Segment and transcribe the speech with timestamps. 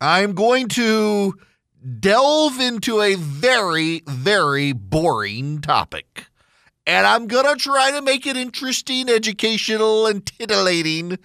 [0.00, 1.34] I'm going to
[1.98, 6.26] delve into a very, very boring topic.
[6.86, 11.18] And I'm going to try to make it interesting, educational, and titillating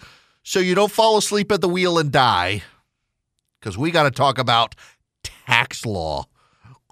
[0.44, 2.64] so you don't fall asleep at the wheel and die.
[3.60, 4.76] Because we got to talk about
[5.24, 6.26] tax law.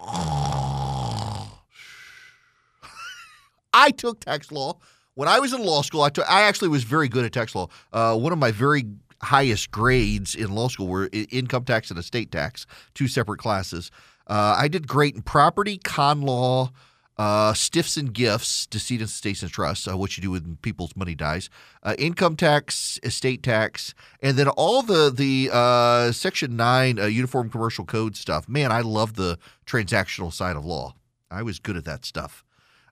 [3.76, 4.78] I took tax law
[5.14, 6.02] when I was in law school.
[6.02, 7.68] I took, I actually was very good at tax law.
[7.92, 8.84] Uh, one of my very
[9.24, 13.90] highest grades in law school were income tax and estate tax, two separate classes.
[14.26, 16.70] Uh, I did great in property, con law,
[17.16, 21.14] uh, stiffs and gifts, decedents, estates, and trusts, uh, what you do when people's money
[21.14, 21.48] dies,
[21.82, 27.50] uh, income tax, estate tax, and then all the the uh, Section Nine uh, Uniform
[27.50, 28.48] Commercial Code stuff.
[28.48, 30.94] Man, I love the transactional side of law.
[31.30, 32.44] I was good at that stuff,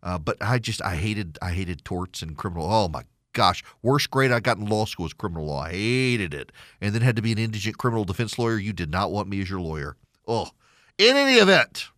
[0.03, 2.73] but I just I hated I hated torts and criminal.
[2.73, 5.63] Oh my gosh, worst grade I got in law school was criminal law.
[5.63, 8.59] I hated it, and then had to be an indigent criminal defense lawyer.
[8.59, 9.97] You did not want me as your lawyer.
[10.27, 10.51] Oh,
[10.99, 11.89] in any event.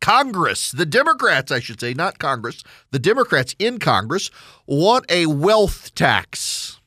[0.00, 4.30] Congress, the Democrats, I should say, not Congress, the Democrats in Congress
[4.66, 6.80] want a wealth tax.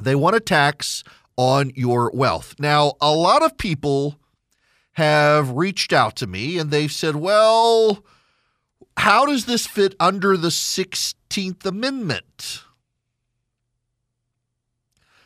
[0.00, 1.04] They want a tax
[1.36, 2.56] on your wealth.
[2.58, 4.18] Now, a lot of people
[4.92, 8.04] have reached out to me and they've said, well,
[8.98, 12.62] how does this fit under the 16th Amendment?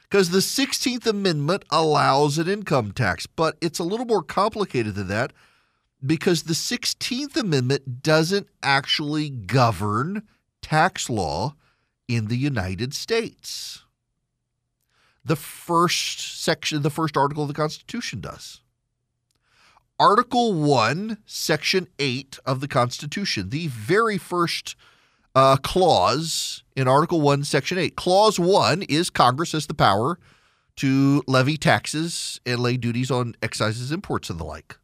[0.02, 5.08] Because the 16th Amendment allows an income tax, but it's a little more complicated than
[5.08, 5.32] that
[6.04, 10.22] because the 16th Amendment doesn't actually govern
[10.60, 11.54] tax law
[12.08, 13.84] in the United States.
[15.24, 18.61] The first section, the first article of the Constitution does.
[20.02, 24.74] Article 1, Section 8 of the Constitution, the very first
[25.36, 27.94] uh, clause in Article 1, Section 8.
[27.94, 30.18] Clause 1 is Congress has the power
[30.74, 34.76] to levy taxes and lay duties on excises, imports, and the like.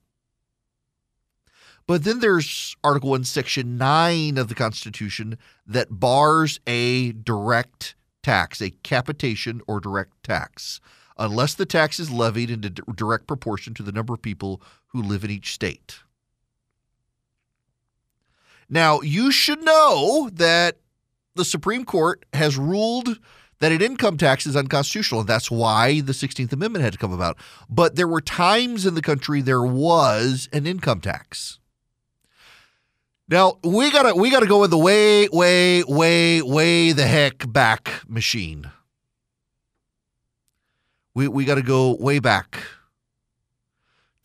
[1.89, 8.63] But then there's Article 1, Section 9 of the Constitution that bars a direct tax,
[8.63, 10.81] a capitation or direct tax,
[11.19, 15.25] unless the tax is levied in direct proportion to the number of people who live
[15.25, 16.01] in each state.
[18.69, 20.77] Now, you should know that
[21.35, 23.19] the Supreme Court has ruled
[23.61, 27.13] that an income tax is unconstitutional, and that's why the 16th Amendment had to come
[27.13, 27.39] about.
[27.69, 31.59] But there were times in the country there was an income tax.
[33.29, 38.03] Now we gotta we gotta go in the way, way, way, way the heck back
[38.09, 38.71] machine.
[41.15, 42.59] We we gotta go way back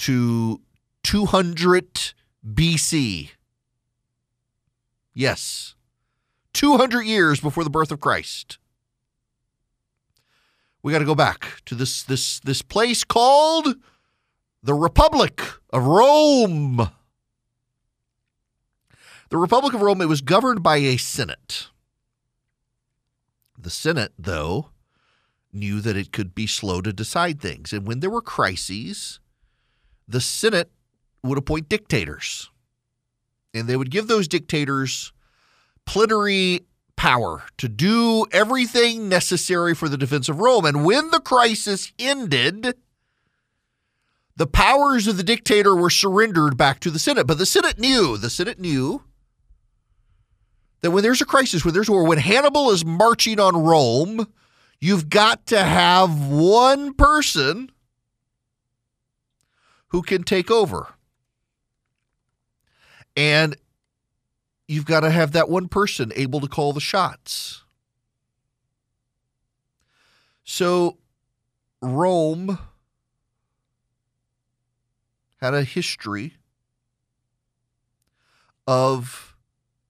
[0.03, 0.59] to
[1.03, 2.13] 200
[2.45, 3.29] BC.
[5.13, 5.75] Yes.
[6.51, 8.57] 200 years before the birth of Christ.
[10.81, 13.75] We got to go back to this this this place called
[14.61, 16.89] the Republic of Rome.
[19.29, 21.69] The Republic of Rome it was governed by a senate.
[23.57, 24.71] The Senate, though,
[25.53, 29.21] knew that it could be slow to decide things, and when there were crises,
[30.07, 30.71] the Senate
[31.23, 32.49] would appoint dictators.
[33.53, 35.13] And they would give those dictators
[35.85, 36.61] plenary
[36.95, 40.65] power to do everything necessary for the defense of Rome.
[40.65, 42.75] And when the crisis ended,
[44.35, 47.27] the powers of the dictator were surrendered back to the Senate.
[47.27, 49.03] But the Senate knew, the Senate knew
[50.81, 54.27] that when there's a crisis, when there's war, when Hannibal is marching on Rome,
[54.79, 57.69] you've got to have one person
[59.93, 60.87] who can take over.
[63.15, 63.55] And
[64.67, 67.63] you've got to have that one person able to call the shots.
[70.43, 70.97] So
[71.79, 72.57] Rome
[75.39, 76.37] had a history
[78.65, 79.35] of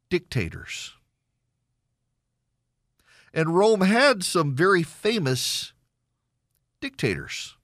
[0.10, 0.96] dictators.
[3.34, 5.72] And Rome had some very famous
[6.82, 7.56] dictators.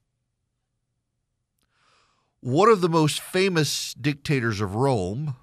[2.41, 5.35] One of the most famous dictators of Rome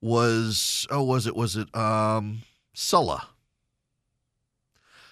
[0.00, 3.28] was oh was it was it um Sulla.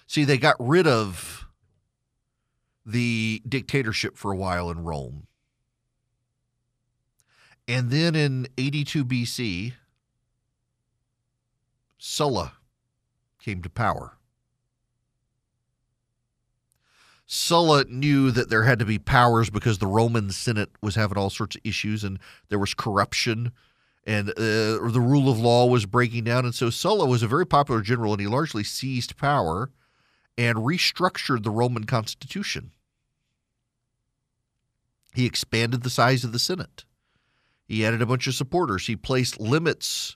[0.07, 1.45] See, they got rid of
[2.85, 5.27] the dictatorship for a while in Rome.
[7.67, 9.73] And then in 82 BC,
[11.97, 12.53] Sulla
[13.37, 14.16] came to power.
[17.27, 21.29] Sulla knew that there had to be powers because the Roman Senate was having all
[21.29, 23.51] sorts of issues and there was corruption
[24.05, 26.45] and uh, the rule of law was breaking down.
[26.45, 29.69] And so Sulla was a very popular general and he largely seized power
[30.37, 32.71] and restructured the Roman constitution.
[35.13, 36.85] He expanded the size of the Senate.
[37.67, 38.87] He added a bunch of supporters.
[38.87, 40.15] He placed limits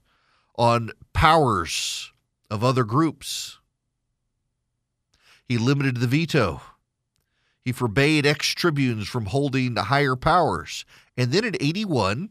[0.58, 2.14] on powers
[2.50, 3.60] of other groups.
[5.44, 6.62] He limited the veto.
[7.64, 10.86] He forbade ex tribunes from holding higher powers.
[11.16, 12.30] And then in 81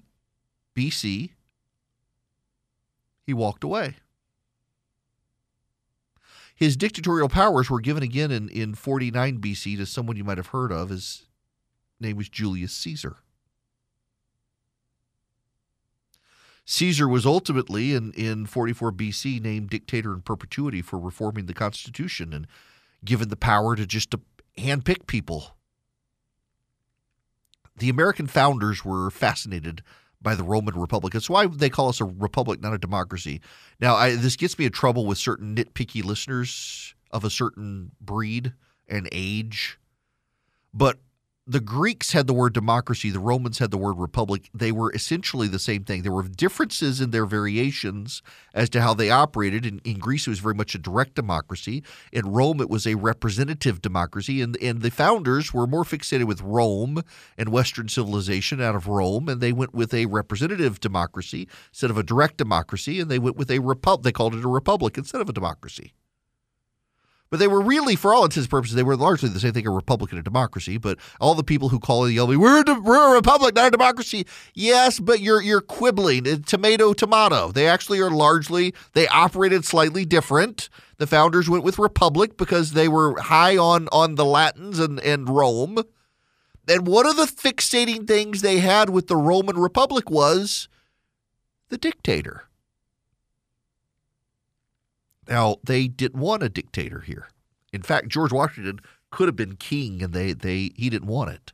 [0.77, 1.31] BC,
[3.25, 3.97] he walked away.
[6.55, 10.49] His dictatorial powers were given again in, in 49 BC to someone you might have
[10.49, 10.91] heard of.
[10.91, 11.27] His
[11.99, 13.17] name was Julius Caesar.
[16.67, 22.33] Caesar was ultimately, in, in 44 BC, named dictator in perpetuity for reforming the Constitution
[22.33, 22.47] and
[23.05, 24.21] given the power to just to
[24.59, 25.57] handpick people.
[27.77, 29.83] The American founders were fascinated
[30.23, 31.13] by the Roman Republic.
[31.13, 33.41] That's why they call us a republic, not a democracy.
[33.81, 38.53] Now, I, this gets me in trouble with certain nitpicky listeners of a certain breed
[38.87, 39.79] and age.
[40.75, 40.99] But
[41.51, 44.49] the Greeks had the word democracy, the Romans had the word republic.
[44.55, 46.03] They were essentially the same thing.
[46.03, 48.23] There were differences in their variations
[48.55, 49.67] as to how they operated.
[49.67, 51.83] In, in Greece, it was very much a direct democracy.
[52.13, 54.41] In Rome, it was a representative democracy.
[54.41, 57.03] And, and the founders were more fixated with Rome
[57.37, 59.29] and Western civilization out of Rome.
[59.29, 63.01] And they went with a representative democracy instead of a direct democracy.
[63.01, 64.05] And they went with a republic.
[64.05, 65.95] They called it a republic instead of a democracy.
[67.31, 69.67] But they were really, for all intents and purposes, they were largely the same thing
[69.67, 70.79] a republic and a democracy.
[70.79, 73.71] But all the people who call it, yell, we're, a, we're a republic, not a
[73.71, 74.27] democracy.
[74.53, 76.43] Yes, but you're you're quibbling.
[76.43, 77.53] Tomato, tomato.
[77.53, 80.69] They actually are largely, they operated slightly different.
[80.99, 85.29] The founders went with republic because they were high on, on the Latins and, and
[85.29, 85.85] Rome.
[86.69, 90.69] And one of the fixating things they had with the Roman Republic was
[91.69, 92.50] the dictator.
[95.31, 97.29] Now, they didn't want a dictator here.
[97.73, 98.81] In fact, George Washington
[99.11, 101.53] could have been king and they, they he didn't want it.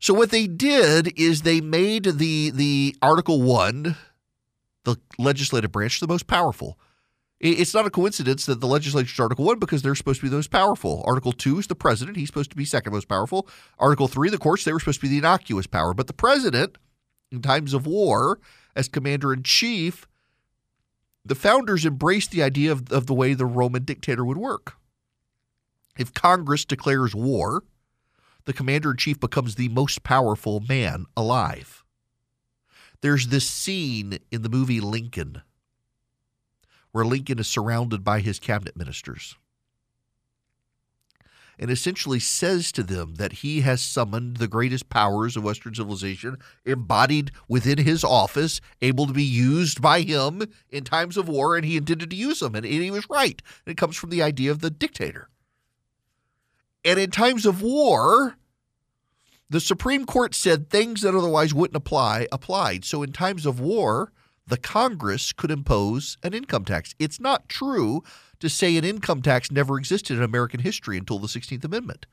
[0.00, 3.96] So what they did is they made the the Article 1,
[4.84, 6.78] the legislative branch, the most powerful.
[7.40, 10.30] It's not a coincidence that the legislature is Article 1 because they're supposed to be
[10.30, 11.02] the most powerful.
[11.06, 12.16] Article 2 is the president.
[12.16, 13.46] He's supposed to be second most powerful.
[13.78, 15.94] Article 3, the courts, they were supposed to be the innocuous power.
[15.94, 16.78] But the president,
[17.30, 18.38] in times of war,
[18.74, 20.06] as commander in chief,
[21.24, 24.74] the founders embraced the idea of, of the way the Roman dictator would work.
[25.98, 27.64] If Congress declares war,
[28.44, 31.84] the commander in chief becomes the most powerful man alive.
[33.00, 35.42] There's this scene in the movie Lincoln
[36.92, 39.36] where Lincoln is surrounded by his cabinet ministers
[41.58, 46.36] and essentially says to them that he has summoned the greatest powers of Western civilization
[46.64, 51.64] embodied within his office, able to be used by him in times of war, and
[51.64, 52.54] he intended to use them.
[52.54, 53.40] And he was right.
[53.64, 55.28] And it comes from the idea of the dictator.
[56.84, 58.36] And in times of war,
[59.48, 62.84] the Supreme Court said things that otherwise wouldn't apply applied.
[62.84, 64.12] So in times of war,
[64.46, 66.94] the Congress could impose an income tax.
[66.98, 68.02] It's not true
[68.40, 72.06] to say an income tax never existed in American history until the 16th Amendment.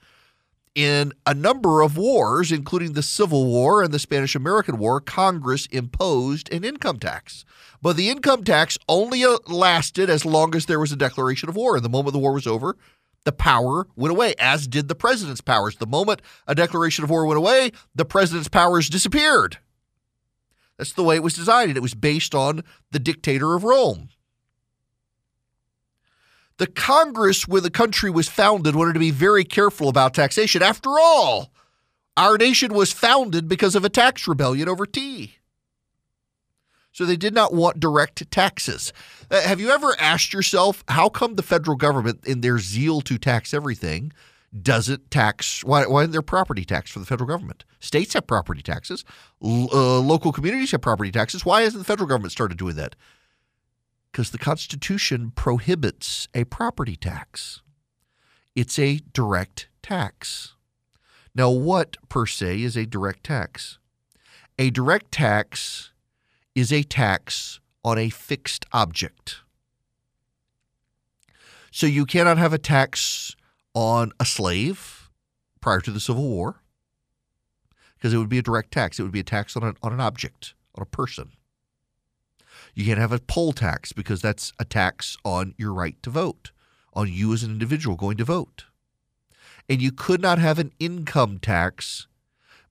[0.74, 5.66] In a number of wars, including the Civil War and the Spanish American War, Congress
[5.66, 7.44] imposed an income tax.
[7.82, 11.76] But the income tax only lasted as long as there was a declaration of war.
[11.76, 12.78] And the moment the war was over,
[13.26, 15.76] the power went away, as did the president's powers.
[15.76, 19.58] The moment a declaration of war went away, the president's powers disappeared.
[20.78, 21.76] That's the way it was designed.
[21.76, 24.10] It was based on the dictator of Rome.
[26.58, 30.62] The Congress, where the country was founded, wanted to be very careful about taxation.
[30.62, 31.52] After all,
[32.18, 35.38] our nation was founded because of a tax rebellion over tea.
[36.92, 38.92] So they did not want direct taxes.
[39.30, 43.18] Uh, have you ever asked yourself how come the federal government, in their zeal to
[43.18, 44.12] tax everything,
[44.60, 47.64] doesn't tax why why isn't there property tax for the federal government?
[47.80, 49.06] States have property taxes,
[49.42, 51.46] uh, local communities have property taxes.
[51.46, 52.96] Why hasn't the federal government started doing that?
[54.12, 57.62] because the Constitution prohibits a property tax.
[58.56, 60.56] It's a direct tax.
[61.34, 63.80] Now, what per se is a direct tax?
[64.60, 65.92] A direct tax
[66.54, 69.38] is a tax on a fixed object.
[71.72, 73.38] So you cannot have a tax
[73.74, 75.10] on a slave
[75.62, 76.62] prior to the Civil War
[77.96, 79.00] because it would be a direct tax.
[79.00, 81.32] It would be a tax on an, on an object, on a person.
[82.74, 86.52] You can't have a poll tax because that's a tax on your right to vote,
[86.94, 88.66] on you as an individual going to vote.
[89.70, 92.08] And you could not have an income tax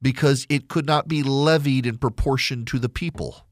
[0.02, 3.47] because it could not be levied in proportion to the people.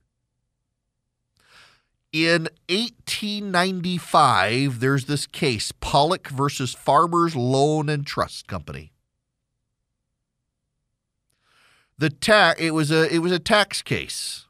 [2.13, 8.93] In 1895, there's this case Pollock versus Farmers Loan and Trust Company.
[11.99, 14.47] The ta- it was a it was a tax case.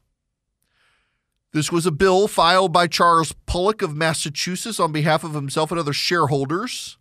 [1.51, 5.79] This was a bill filed by Charles Pollock of Massachusetts on behalf of himself and
[5.79, 6.97] other shareholders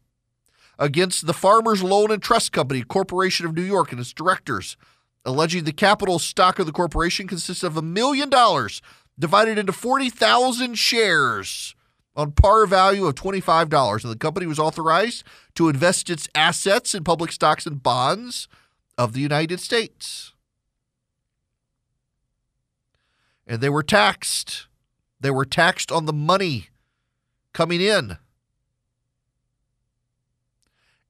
[0.78, 4.78] against the Farmers Loan and Trust Company, Corporation of New York, and its directors,
[5.24, 8.80] alleging the capital stock of the corporation consists of a million dollars
[9.18, 11.74] divided into 40,000 shares
[12.14, 14.02] on par value of $25.
[14.02, 18.48] And the company was authorized to invest its assets in public stocks and bonds
[18.96, 20.34] of the United States.
[23.46, 24.66] And they were taxed.
[25.20, 26.68] They were taxed on the money
[27.52, 28.18] coming in.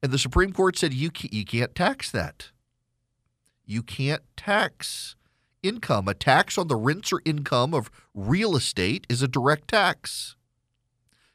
[0.01, 2.51] And the Supreme Court said you you can't tax that.
[3.65, 5.15] You can't tax
[5.63, 6.07] income.
[6.07, 10.35] A tax on the rents or income of real estate is a direct tax.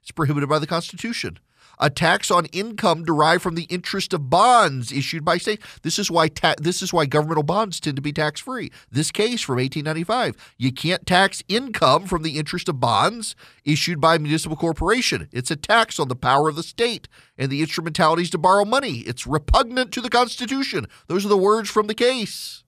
[0.02, 1.38] It's prohibited by the Constitution.
[1.78, 5.60] A tax on income derived from the interest of bonds issued by state.
[5.82, 8.70] This is why ta- this is why governmental bonds tend to be tax free.
[8.90, 14.16] This case from 1895, you can't tax income from the interest of bonds issued by
[14.16, 15.28] a municipal corporation.
[15.32, 18.98] It's a tax on the power of the state and the instrumentalities to borrow money.
[18.98, 20.86] It's repugnant to the Constitution.
[21.08, 22.63] Those are the words from the case.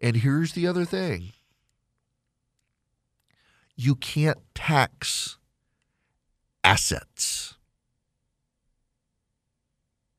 [0.00, 1.32] And here's the other thing
[3.76, 5.38] you can't tax
[6.64, 7.54] assets.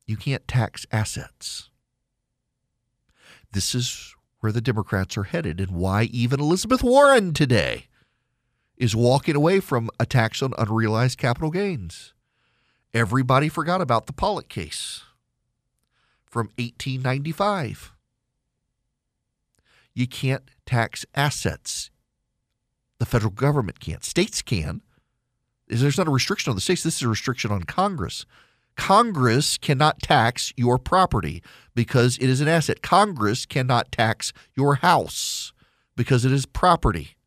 [0.06, 1.70] You can't tax assets.
[3.52, 7.88] This is where the Democrats are headed and why even Elizabeth Warren today
[8.78, 12.14] is walking away from a tax on unrealized capital gains.
[12.94, 15.04] Everybody forgot about the Pollock case
[16.26, 17.94] from 1895
[20.00, 21.92] you can't tax assets.
[23.00, 24.04] The federal government can't.
[24.04, 24.82] States can.
[25.68, 26.84] There's not a restriction on the states.
[26.84, 28.26] This is a restriction on Congress.
[28.76, 31.44] Congress cannot tax your property
[31.76, 32.82] because it is an asset.
[32.82, 35.52] Congress cannot tax your house
[35.96, 37.18] because it is property.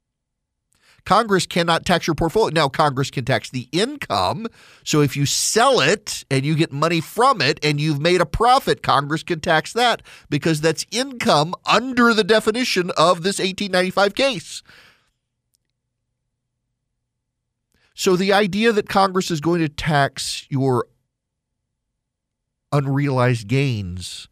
[1.04, 2.52] Congress cannot tax your portfolio.
[2.54, 4.46] Now, Congress can tax the income.
[4.84, 8.26] So if you sell it and you get money from it and you've made a
[8.26, 14.62] profit, Congress can tax that because that's income under the definition of this 1895 case.
[17.94, 20.86] So the idea that Congress is going to tax your
[22.70, 24.28] unrealized gains,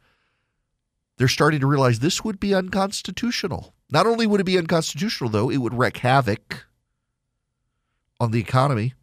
[1.18, 3.74] they're starting to realize this would be unconstitutional.
[3.90, 6.66] Not only would it be unconstitutional, though, it would wreak havoc
[8.20, 8.94] on the economy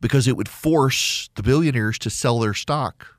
[0.00, 3.16] because it would force the billionaires to sell their stock.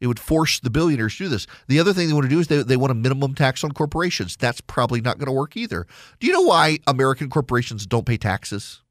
[0.00, 1.46] It would force the billionaires to do this.
[1.66, 3.72] The other thing they want to do is they, they want a minimum tax on
[3.72, 4.36] corporations.
[4.36, 5.86] That's probably not going to work either.
[6.20, 8.82] Do you know why American corporations don't pay taxes?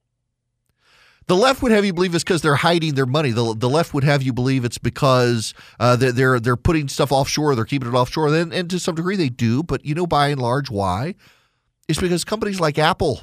[1.29, 3.29] The left would have you believe it's because they're hiding their money.
[3.29, 7.53] The, the left would have you believe it's because uh, they're, they're putting stuff offshore,
[7.53, 8.33] they're keeping it offshore.
[8.33, 11.13] And, and to some degree they do, but you know by and large why?
[11.87, 13.21] It's because companies like Apple,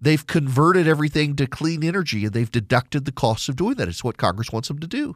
[0.00, 3.86] they've converted everything to clean energy and they've deducted the costs of doing that.
[3.86, 5.14] It's what Congress wants them to do.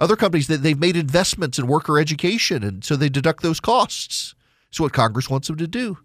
[0.00, 4.34] Other companies that they've made investments in worker education, and so they deduct those costs.
[4.70, 5.98] It's what Congress wants them to do.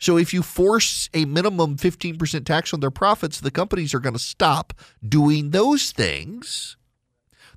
[0.00, 4.14] So if you force a minimum 15% tax on their profits, the companies are going
[4.14, 4.72] to stop
[5.06, 6.78] doing those things.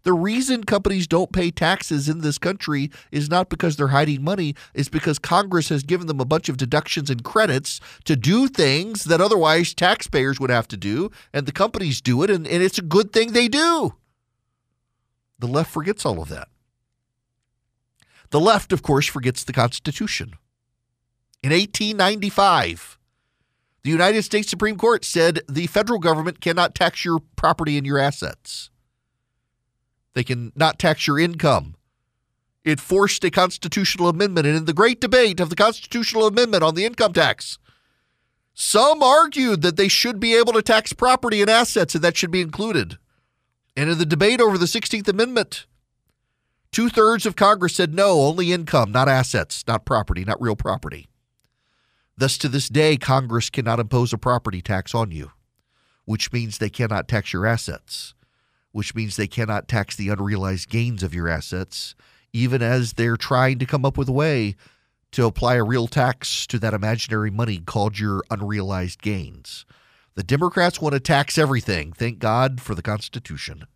[0.04, 4.54] The reason companies don't pay taxes in this country is not because they're hiding money,
[4.74, 9.06] it's because Congress has given them a bunch of deductions and credits to do things
[9.06, 12.78] that otherwise taxpayers would have to do, and the companies do it, and, and it's
[12.78, 13.96] a good thing they do.
[15.40, 16.50] The left forgets all of that.
[18.32, 20.34] The left, of course, forgets the Constitution.
[21.44, 22.98] In 1895,
[23.84, 28.00] the United States Supreme Court said the federal government cannot tax your property and your
[28.00, 28.70] assets.
[30.14, 31.76] They can not tax your income.
[32.64, 34.48] It forced a constitutional amendment.
[34.48, 37.60] And in the great debate of the constitutional amendment on the income tax,
[38.54, 42.32] some argued that they should be able to tax property and assets and that should
[42.32, 42.98] be included.
[43.76, 45.66] And in the debate over the 16th Amendment,
[46.72, 51.10] two thirds of Congress said no, only income, not assets, not property, not real property.
[52.16, 55.32] Thus, to this day, Congress cannot impose a property tax on you,
[56.06, 58.14] which means they cannot tax your assets,
[58.72, 61.96] which means they cannot tax the unrealized gains of your assets,
[62.32, 64.56] even as they're trying to come up with a way
[65.12, 69.66] to apply a real tax to that imaginary money called your unrealized gains.
[70.16, 71.94] The Democrats want to tax everything.
[71.94, 73.66] Thank God for the Constitution.